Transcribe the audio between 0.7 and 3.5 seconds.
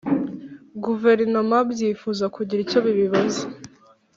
Guverinoma byifuza kugira icyo bibaza